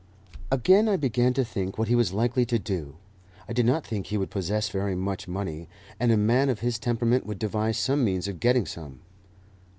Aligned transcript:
Again 0.49 0.89
I 0.89 0.97
began 0.97 1.31
to 1.35 1.45
think 1.45 1.77
what 1.77 1.87
he 1.87 1.93
was 1.93 2.11
likely 2.11 2.43
to 2.47 2.57
do. 2.57 2.95
I 3.47 3.53
did 3.53 3.67
not 3.67 3.85
think 3.85 4.07
he 4.07 4.17
would 4.17 4.31
possess 4.31 4.69
very 4.69 4.95
much 4.95 5.27
money, 5.27 5.69
and 5.99 6.11
a 6.11 6.17
man 6.17 6.49
of 6.49 6.61
his 6.61 6.79
temperament 6.79 7.23
would 7.27 7.37
devise 7.37 7.77
some 7.77 8.03
means 8.03 8.27
of 8.27 8.39
getting 8.39 8.65
some. 8.65 9.01